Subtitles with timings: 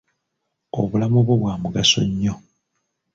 [0.79, 2.33] Obulamu bwo bwa mugaso nnyo.